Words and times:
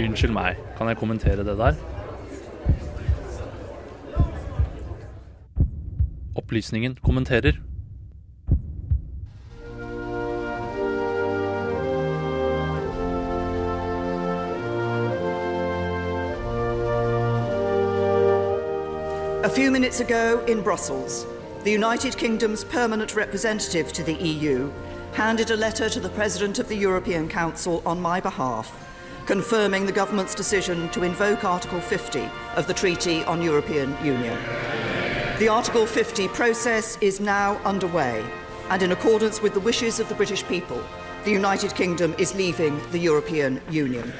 Unnskyld 0.00 0.32
meg, 0.32 0.56
kan 0.78 0.88
jeg 0.88 0.96
kommentere 0.96 1.44
det 1.44 1.58
der? 1.58 1.74
Opplysningen 6.36 6.96
kommenterer. 7.02 7.52
A 19.44 19.48
few 19.48 19.70
minutes 19.70 20.00
ago 20.00 20.44
in 20.48 20.62
Brussels, 20.62 21.26
the 21.64 21.72
United 21.72 22.16
Kingdom's 22.16 22.64
permanent 22.64 23.16
representative 23.16 23.92
to 23.92 24.02
the 24.02 24.14
EU 24.14 24.70
handed 25.12 25.50
a 25.50 25.56
letter 25.56 25.88
to 25.88 26.00
the 26.00 26.08
President 26.08 26.58
of 26.58 26.68
the 26.68 26.76
European 26.76 27.28
Council 27.28 27.82
on 27.84 28.00
my 28.00 28.20
behalf, 28.20 28.89
confirming 29.30 29.86
the 29.86 29.92
government's 29.92 30.34
decision 30.34 30.88
to 30.88 31.04
invoke 31.04 31.44
Article 31.44 31.80
50 31.80 32.28
of 32.56 32.66
the 32.66 32.74
Treaty 32.74 33.22
on 33.26 33.40
European 33.40 33.96
Union. 34.04 34.36
The 35.38 35.46
Article 35.46 35.86
50 35.86 36.26
process 36.26 36.98
is 37.00 37.20
now 37.20 37.56
underway, 37.64 38.24
and 38.70 38.82
in 38.82 38.90
accordance 38.90 39.40
with 39.40 39.54
the 39.54 39.60
wishes 39.60 40.00
of 40.00 40.08
the 40.08 40.16
British 40.16 40.42
people, 40.48 40.82
the 41.22 41.30
United 41.30 41.76
Kingdom 41.76 42.12
is 42.18 42.34
leaving 42.34 42.80
the 42.90 42.98
European 42.98 43.60
Union. 43.70 44.12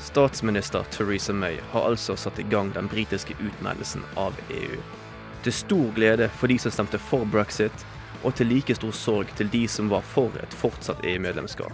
Statsminister 0.00 0.82
Theresa 0.90 1.32
May 1.32 1.60
har 1.70 1.80
altså 1.80 2.16
satt 2.16 2.38
i 2.38 2.42
gang 2.50 2.74
den 2.74 2.88
britiske 2.88 3.36
utmeldelsen 3.38 4.02
av 4.16 4.34
EU. 4.50 5.05
Til 5.46 5.54
stor 5.54 5.92
glede 5.94 6.26
for 6.34 6.50
de 6.50 6.56
som 6.58 6.72
stemte 6.74 6.98
for 6.98 7.22
brexit, 7.30 7.82
og 8.26 8.32
til 8.34 8.48
like 8.50 8.74
stor 8.74 8.90
sorg 8.90 9.28
til 9.38 9.46
de 9.52 9.60
som 9.70 9.86
var 9.86 10.02
for 10.02 10.34
et 10.42 10.56
fortsatt 10.58 11.04
EU-medlemskap. 11.06 11.70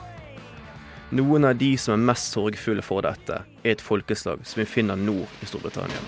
Noen 1.16 1.48
av 1.48 1.56
de 1.56 1.70
som 1.80 1.94
er 1.94 2.04
mest 2.10 2.34
sorgfulle 2.34 2.84
for 2.84 3.00
dette, 3.08 3.38
er 3.64 3.72
et 3.72 3.80
folkeslag 3.80 4.44
som 4.44 4.60
vi 4.60 4.68
finner 4.68 5.00
nord 5.00 5.40
i 5.40 5.48
Storbritannia. 5.48 6.04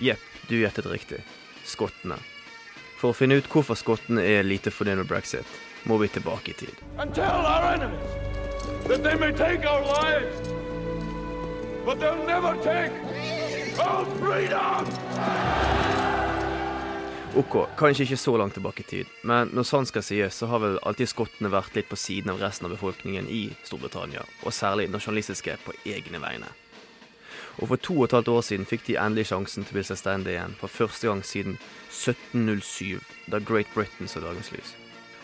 Jepp, 0.00 0.24
du 0.48 0.56
gjettet 0.56 0.88
riktig. 0.88 1.20
Skottene. 1.68 2.16
For 2.96 3.12
å 3.12 3.20
finne 3.20 3.36
ut 3.36 3.52
hvorfor 3.52 3.76
skottene 3.76 4.24
er 4.24 4.48
lite 4.48 4.72
fornøyd 4.72 5.04
med 5.04 5.12
brexit, 5.12 5.56
må 5.84 6.00
vi 6.00 6.08
tilbake 6.08 6.56
i 6.56 6.60
tid. 6.64 6.86
Until 6.96 7.28
our 7.28 7.74
enemies 7.74 8.31
that 8.88 9.02
they 9.02 9.14
may 9.14 9.32
take 9.32 9.66
our 9.66 9.82
lives, 9.82 10.48
but 11.84 12.00
they'll 12.00 12.26
never 12.26 12.54
take 12.62 12.92
our 13.78 14.04
freedom! 14.18 14.86
Ok, 17.34 17.68
kanskje 17.76 18.04
ikke 18.04 18.16
så 18.16 18.36
langt 18.36 18.52
tilbake 18.54 18.82
i 18.82 18.84
tid, 18.84 19.12
men 19.24 19.48
når 19.56 19.64
sant 19.64 19.88
skal 19.88 20.04
sies, 20.04 20.36
så 20.36 20.50
har 20.50 20.60
vel 20.60 20.74
alltid 20.84 21.08
skottene 21.08 21.48
vært 21.48 21.78
litt 21.78 21.88
på 21.88 21.96
siden 21.96 22.34
av 22.34 22.42
resten 22.42 22.68
av 22.68 22.74
befolkningen 22.74 23.30
i 23.32 23.46
Storbritannia, 23.64 24.26
og 24.44 24.52
særlig 24.52 24.90
nasjonalistiske 24.92 25.56
på 25.64 25.72
egne 25.88 26.20
vegne. 26.20 26.50
Og 27.56 27.70
for 27.72 27.80
to 27.80 27.96
og 28.02 28.04
et 28.04 28.18
halvt 28.18 28.28
år 28.34 28.44
siden 28.44 28.68
fikk 28.68 28.84
de 28.90 29.00
endelig 29.00 29.30
sjansen 29.30 29.64
til 29.64 29.72
å 29.72 29.78
bli 29.78 29.88
selvstendige 29.88 30.36
igjen, 30.36 30.56
for 30.60 30.76
første 30.76 31.08
gang 31.08 31.24
siden 31.24 31.56
1707, 31.88 33.00
da 33.32 33.40
Great 33.40 33.72
Britain 33.72 34.12
så 34.12 34.20
dagens 34.20 34.52
lys. 34.52 34.76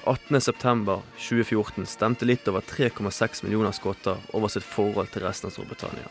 18.9.2014 0.08 1.84
stemte 1.84 2.24
litt 2.24 2.48
over 2.48 2.64
3,6 2.64 3.44
millioner 3.44 3.74
skotter 3.76 4.16
over 4.32 4.48
sitt 4.48 4.64
forhold 4.64 5.12
til 5.12 5.26
resten 5.26 5.50
av 5.50 5.52
Storbritannia. 5.52 6.08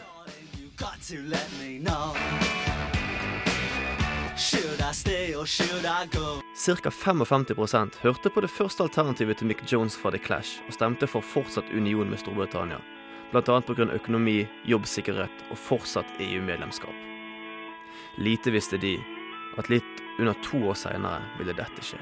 Ca. 6.54 6.92
55 6.92 7.98
hørte 8.04 8.30
på 8.30 8.42
det 8.46 8.52
første 8.54 8.86
alternativet 8.86 9.38
til 9.40 9.50
Mick 9.50 9.66
Jones 9.72 9.98
fra 9.98 10.12
The 10.14 10.22
Clash, 10.22 10.62
og 10.68 10.78
stemte 10.78 11.10
for 11.10 11.26
fortsatt 11.26 11.74
union 11.74 12.10
med 12.10 12.22
Storbritannia. 12.22 12.78
Bl.a. 13.32 13.42
pga. 13.42 13.90
økonomi, 13.98 14.48
jobbsikkerhet 14.70 15.48
og 15.50 15.58
fortsatt 15.58 16.22
EU-medlemskap. 16.22 16.94
Lite 18.22 18.54
visste 18.54 18.78
de 18.78 18.96
at 19.58 19.70
litt 19.74 20.06
under 20.20 20.38
to 20.46 20.62
år 20.70 20.78
seinere 20.78 21.26
ville 21.40 21.58
dette 21.58 21.82
skje. 21.82 22.00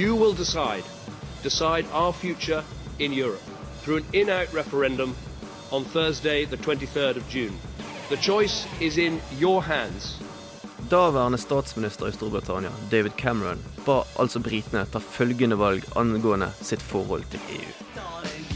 You 0.00 0.16
will 0.16 0.32
decide, 0.32 0.84
decide 1.42 1.84
our 1.92 2.12
future 2.12 2.64
in 2.98 3.12
Europe 3.12 3.42
through 3.82 3.96
an 3.96 4.04
in-out 4.14 4.54
referendum 4.54 5.14
on 5.70 5.84
Thursday, 5.84 6.46
the 6.46 6.56
23rd 6.56 7.16
of 7.16 7.28
June. 7.28 7.52
The 8.08 8.16
choice 8.16 8.66
is 8.80 8.96
in 8.96 9.20
your 9.38 9.62
hands. 9.62 10.18
Daværende 10.90 11.38
statsminister 11.38 12.08
i 12.08 12.12
Storbritannia, 12.12 12.70
David 12.90 13.12
Cameron, 13.18 13.58
ba 13.86 14.04
altså 14.18 14.40
britene 14.40 14.86
ta 14.86 14.98
følgende 15.00 15.58
valg 15.58 15.84
angående 15.96 16.52
sitt 16.60 16.82
forhold 16.82 17.24
til 17.30 17.40
EU. 17.50 17.72
Darling, 17.96 18.50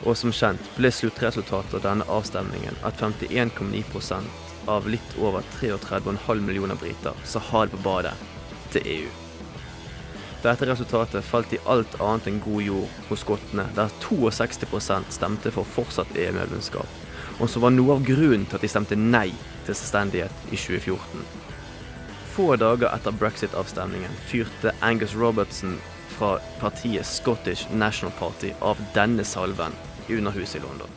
Og 0.00 0.16
som 0.16 0.32
kjent 0.32 0.70
ble 0.76 0.90
sluttresultatet 0.94 1.76
av 1.76 1.84
denne 1.84 2.06
avstemningen 2.08 2.78
at 2.86 3.00
51,9 3.00 4.20
av 4.70 4.88
litt 4.88 5.16
over 5.18 5.44
33,5 5.60 6.40
millioner 6.46 6.78
briter 6.80 7.16
sa 7.24 7.42
ha 7.50 7.64
det 7.64 7.74
på 7.76 7.82
badet 7.84 8.14
til 8.72 8.86
EU. 8.86 9.10
Dette 10.40 10.64
resultatet 10.64 11.24
falt 11.24 11.52
i 11.52 11.60
alt 11.68 11.98
annet 12.00 12.30
enn 12.30 12.40
god 12.40 12.62
jord 12.64 13.00
hos 13.10 13.20
skottene, 13.26 13.66
der 13.76 13.92
62% 14.00 15.12
stemte 15.12 15.52
for 15.52 15.68
fortsatt 15.68 16.16
EU-medlemskap, 16.16 16.88
og 17.40 17.50
som 17.52 17.66
var 17.66 17.74
noe 17.74 17.98
av 17.98 18.06
grunnen 18.06 18.46
til 18.48 18.56
at 18.56 18.64
de 18.64 18.72
stemte 18.72 18.96
nei 18.96 19.28
til 19.66 19.74
selvstendighet 19.74 20.48
i 20.48 20.56
2014. 20.56 21.26
Få 22.32 22.54
dager 22.56 22.88
etter 22.94 23.16
brexit-avstemningen 23.20 24.16
fyrte 24.30 24.72
Angus 24.86 25.12
Robertson 25.18 25.76
fra 26.20 26.38
partiet 26.58 27.06
Scottish 27.06 27.66
National 27.72 28.12
Party 28.18 28.52
av 28.60 28.76
denne 28.94 29.24
salven 29.24 29.72
i 30.08 30.16
Underhuset 30.16 30.60
i 30.60 30.66
London. 30.66 30.88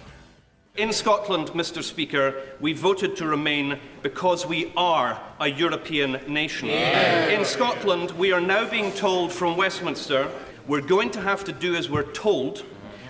In 0.76 0.92
Scotland, 0.94 1.50
Mr. 1.54 1.82
Speaker, 1.82 2.34
we 2.60 2.74
voted 2.74 3.16
to 3.16 3.26
remain 3.26 3.78
because 4.02 4.46
we 4.50 4.72
are 4.76 5.16
a 5.40 5.48
European 5.48 6.18
nation. 6.28 6.70
In 6.70 7.46
Scotland, 7.46 8.12
we 8.20 8.34
are 8.34 8.42
now 8.42 8.70
being 8.70 8.92
told 8.92 9.32
from 9.32 9.56
Westminster 9.56 10.28
we're 10.68 10.88
going 10.88 11.12
to 11.12 11.22
have 11.22 11.44
to 11.46 11.54
do 11.54 11.76
as 11.76 11.90
we're 11.90 12.12
told. 12.12 12.66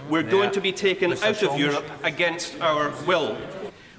We're 0.09 0.29
going 0.29 0.52
to 0.52 0.62
be 0.62 0.72
taken 0.72 1.13
out 1.13 1.44
of 1.44 1.57
Europe 1.57 1.90
against 2.03 2.62
our 2.62 2.91
will. 3.07 3.38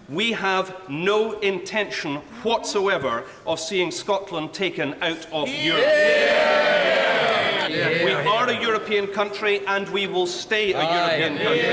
We 0.08 0.32
have 0.32 0.76
no 0.88 1.40
intention 1.40 2.16
whatsoever 2.44 3.24
of 3.46 3.58
seeing 3.58 3.90
Scotland 3.90 4.52
taken 4.52 4.94
out 5.02 5.26
of 5.32 5.48
Europe. 5.48 6.43
We 8.04 8.12
are 8.12 8.48
a 8.48 8.60
European 8.60 9.06
country 9.06 9.60
and 9.66 9.88
we 9.88 10.06
will 10.06 10.26
stay 10.26 10.72
a 10.72 10.82
European 10.82 11.36
country. 11.38 11.70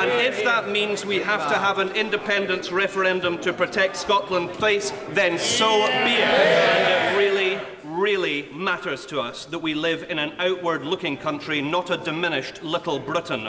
And 0.00 0.10
if 0.20 0.44
that 0.44 0.68
means 0.68 1.04
we 1.04 1.18
have 1.18 1.48
to 1.48 1.58
have 1.58 1.78
an 1.78 1.90
independence 1.90 2.72
referendum 2.72 3.38
to 3.38 3.52
protect 3.52 3.96
Scotland's 3.96 4.56
place, 4.56 4.92
then 5.14 5.38
so 5.38 5.70
be 6.04 6.14
it. 6.14 6.28
And 6.76 6.84
it 6.94 7.18
really, 7.18 7.58
really 7.84 8.48
matters 8.52 9.06
to 9.06 9.20
us 9.20 9.46
that 9.46 9.58
we 9.58 9.74
live 9.74 10.06
in 10.10 10.18
an 10.18 10.32
outward 10.38 10.84
looking 10.84 11.16
country, 11.16 11.60
not 11.62 11.90
a 11.90 11.96
diminished 11.96 12.62
little 12.62 12.98
Britain. 12.98 13.48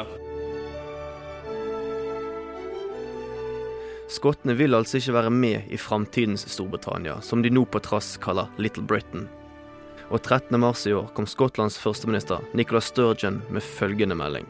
Skottene 4.13 4.53
vil 4.53 4.75
altså 4.75 4.97
ikke 4.97 5.13
være 5.13 5.29
med 5.29 5.61
i 5.69 5.77
framtidens 5.77 6.45
Storbritannia, 6.47 7.15
som 7.21 7.41
de 7.43 7.49
nå 7.49 7.65
på 7.65 7.79
trass 7.79 8.18
kaller 8.21 8.51
Little 8.57 8.83
Britain. 8.83 9.29
Og 10.09 10.21
13. 10.21 10.59
mars 10.59 10.85
i 10.85 10.94
år 10.94 11.11
kom 11.15 11.27
Skottlands 11.27 11.79
førsteminister 11.79 12.44
Nicola 12.53 12.81
Sturgeon 12.81 13.41
med 13.50 13.61
følgende 13.61 14.15
melding. 14.15 14.47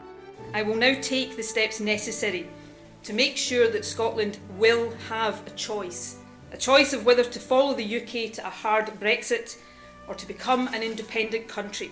I 0.55 0.63
will 0.63 0.79
now 0.79 0.94
take 1.01 1.33
the 1.33 1.44
steps 1.44 1.79
necessary 1.79 2.45
to 3.03 3.13
make 3.13 3.38
sure 3.38 3.67
that 3.71 3.85
Scotland 3.85 4.39
will 4.59 4.91
have 5.09 5.35
a 5.47 5.57
choice. 5.57 6.17
A 6.53 6.57
choice 6.57 6.97
of 6.97 7.05
whether 7.05 7.23
to 7.23 7.39
follow 7.39 7.73
the 7.73 8.01
UK 8.01 8.33
to 8.33 8.41
a 8.41 8.50
hard 8.50 8.85
Brexit 9.00 9.57
or 10.07 10.13
to 10.15 10.27
become 10.27 10.67
an 10.67 10.83
independent 10.83 11.47
country. 11.47 11.89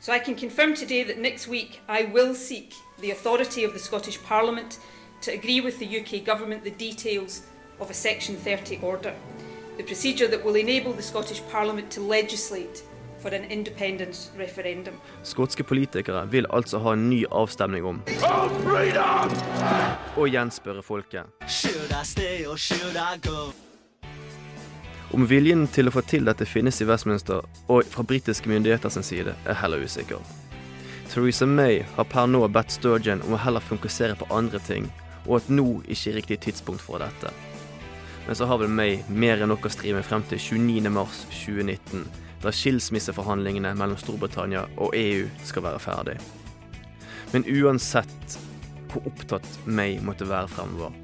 So 0.00 0.12
I 0.12 0.18
can 0.18 0.34
confirm 0.34 0.74
today 0.74 1.04
that 1.04 1.18
next 1.18 1.48
week 1.48 1.80
I 1.88 2.04
will 2.04 2.34
seek 2.34 2.74
the 3.00 3.10
authority 3.10 3.64
of 3.64 3.72
the 3.72 3.78
Scottish 3.78 4.22
Parliament 4.22 4.78
to 5.22 5.32
agree 5.32 5.60
with 5.60 5.78
the 5.78 6.00
UK 6.00 6.24
Government 6.24 6.64
the 6.64 6.70
details 6.70 7.42
of 7.80 7.90
a 7.90 7.94
Section 7.94 8.36
30 8.36 8.78
order, 8.82 9.14
the 9.80 9.86
procedure 9.86 10.28
that 10.28 10.44
will 10.44 10.56
enable 10.56 10.92
the 10.92 11.02
Scottish 11.02 11.42
Parliament 11.52 11.90
to 11.90 12.00
legislate 12.00 12.82
for 13.18 13.34
an 13.34 13.44
independence 13.44 14.30
referendum. 14.38 14.94
Skotske 15.22 15.64
politikere 15.64 16.26
vil 16.30 16.46
altså 16.50 16.78
ha 16.78 16.92
en 16.92 17.10
ny 17.10 17.24
avstemning 17.30 17.84
om 17.84 18.02
og 20.16 20.20
å 20.20 20.28
gjenspørre 20.28 20.84
folket. 20.84 21.24
Should 21.48 21.92
I 21.96 22.04
stay 22.04 22.44
or 22.46 22.56
should 22.56 22.96
I 22.96 23.16
go? 23.24 23.52
Om 25.16 25.24
viljen 25.26 25.66
til 25.72 25.88
å 25.88 25.94
få 25.94 26.04
til 26.04 26.28
dette 26.28 26.44
finnes 26.44 26.80
i 26.84 26.88
Westminster 26.88 27.40
og 27.68 27.88
fra 27.88 28.04
britiske 28.04 28.52
myndigheter 28.52 28.92
sin 28.92 29.06
side, 29.06 29.34
er 29.48 29.60
heller 29.62 29.80
usikker. 29.80 30.20
Theresa 31.08 31.46
May 31.46 31.80
har 31.96 32.04
per 32.04 32.28
nå 32.28 32.44
bedt 32.52 32.76
Sturgeon 32.76 33.24
om 33.26 33.34
å 33.34 33.44
heller 33.46 33.64
fokusere 33.64 34.20
på 34.20 34.28
andre 34.30 34.60
ting, 34.68 34.92
og 35.26 35.40
at 35.40 35.48
nå 35.48 35.80
ikke 35.88 36.12
er 36.12 36.20
riktig 36.20 36.44
tidspunkt 36.44 36.84
for 36.84 37.00
dette. 37.02 37.32
Men 38.26 38.36
så 38.36 38.46
har 38.46 38.60
vel 38.60 38.70
May 38.72 39.00
mer 39.08 39.40
enn 39.40 39.50
nok 39.50 39.66
å 39.66 39.72
stri 39.72 39.94
med 39.96 40.06
frem 40.06 40.24
til 40.30 40.38
29.3.2019, 40.38 42.04
da 42.40 42.52
skilsmisseforhandlingene 42.54 43.72
mellom 43.76 43.98
Storbritannia 44.00 44.66
og 44.80 44.94
EU 44.96 45.26
skal 45.44 45.66
være 45.66 45.82
ferdig. 45.82 46.16
Men 47.32 47.46
uansett 47.46 48.38
hvor 48.90 49.06
opptatt 49.06 49.48
May 49.66 49.98
måtte 50.02 50.28
være 50.28 50.50
fremover, 50.50 50.94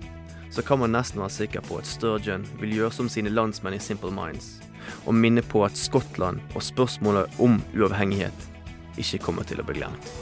så 0.50 0.62
kan 0.64 0.80
man 0.80 0.94
nesten 0.96 1.20
være 1.20 1.34
sikker 1.34 1.66
på 1.66 1.80
at 1.80 1.88
Sturgeon 1.88 2.46
vil 2.60 2.78
gjøre 2.78 2.96
som 2.98 3.10
sine 3.12 3.32
landsmenn 3.32 3.76
i 3.76 3.82
Simple 3.82 4.12
Minds, 4.14 4.56
og 5.04 5.18
minne 5.18 5.44
på 5.44 5.64
at 5.66 5.78
Skottland 5.78 6.40
og 6.54 6.64
spørsmålet 6.64 7.40
om 7.42 7.60
uavhengighet 7.76 8.50
ikke 8.96 9.20
kommer 9.28 9.44
til 9.48 9.60
å 9.60 9.66
bli 9.68 9.80
glemt. 9.82 10.12